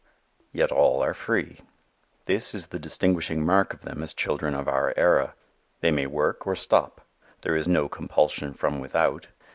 Yet 0.51 0.71
all 0.71 1.03
are 1.03 1.13
free. 1.13 1.59
This 2.25 2.55
is 2.55 2.69
the 2.73 2.79
distinguishing 2.79 3.45
mark 3.45 3.71
of 3.71 3.81
them 3.81 4.01
as 4.01 4.15
children 4.15 4.55
of 4.55 4.67
our 4.67 4.95
era. 4.97 5.35
They 5.81 5.91
may 5.91 6.07
work 6.07 6.47
or 6.47 6.55
stop. 6.55 7.01
There 7.41 7.55
is 7.55 7.67
no 7.67 7.87
compulsion 7.87 8.55
from 8.55 8.79
without. 8.79 9.27